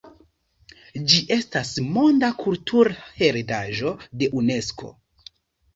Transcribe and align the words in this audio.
Ĝi 1.11 1.19
estas 1.35 1.73
Monda 1.97 2.31
Kulturheredaĵo 2.41 3.95
de 4.23 4.33
Unesko. 4.43 4.97